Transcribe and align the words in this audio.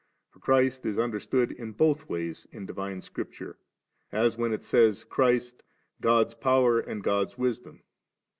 For 0.31 0.39
Christ 0.39 0.83
is 0.87 0.97
understood 0.97 1.51
in 1.51 1.73
both 1.73 2.09
ways 2.09 2.47
in 2.51 2.65
Divine 2.65 3.01
Scriptiure, 3.01 3.57
as 4.11 4.35
when 4.35 4.51
it 4.51 4.63
says 4.63 5.03
Christ 5.03 5.61
* 5.81 6.01
God's 6.01 6.33
power 6.33 6.79
and 6.79 7.03
God's 7.03 7.37
wisdom 7.37 7.75
5. 7.75 7.83